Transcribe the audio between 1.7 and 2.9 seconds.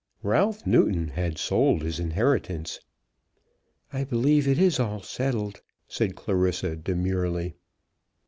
his inheritance.